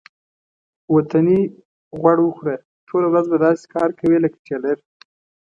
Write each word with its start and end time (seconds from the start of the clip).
وطني 0.95 1.39
غوړ 1.99 2.17
وخوره 2.23 2.55
ټوله 2.87 3.07
ورځ 3.09 3.25
به 3.31 3.37
داسې 3.45 3.65
کار 3.73 3.89
کوې 3.99 4.17
لکه 4.23 4.37
ټېلر. 4.47 4.77